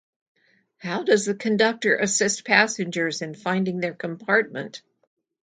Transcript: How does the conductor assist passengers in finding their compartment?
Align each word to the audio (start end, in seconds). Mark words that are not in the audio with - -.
How 0.77 1.03
does 1.03 1.25
the 1.27 1.35
conductor 1.35 1.95
assist 1.95 2.43
passengers 2.43 3.21
in 3.21 3.35
finding 3.35 3.81
their 3.81 3.93
compartment? 3.93 4.81